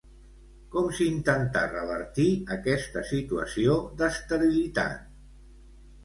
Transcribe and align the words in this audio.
Com 0.75 0.85
s'intentà 0.99 1.59
revertir 1.73 2.25
aquesta 2.55 3.03
situació 3.09 3.75
d'esterilitat? 3.99 5.05